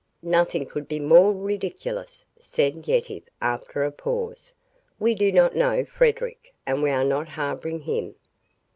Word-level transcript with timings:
"Nothing 0.23 0.65
could 0.65 0.87
be 0.87 0.99
more 0.99 1.31
ridiculous," 1.31 2.25
said 2.39 2.87
Yetive 2.87 3.29
after 3.39 3.83
a 3.83 3.91
pause. 3.91 4.55
"We 4.99 5.13
do 5.13 5.31
not 5.31 5.55
know 5.55 5.85
Frederic, 5.85 6.55
and 6.65 6.81
we 6.81 6.89
are 6.89 7.03
not 7.05 7.27
harboring 7.27 7.81
him." 7.81 8.15